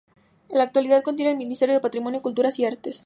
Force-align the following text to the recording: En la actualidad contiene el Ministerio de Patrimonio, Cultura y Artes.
En 0.49 0.57
la 0.57 0.63
actualidad 0.63 1.03
contiene 1.03 1.29
el 1.29 1.37
Ministerio 1.37 1.75
de 1.75 1.79
Patrimonio, 1.79 2.23
Cultura 2.23 2.49
y 2.57 2.65
Artes. 2.65 2.99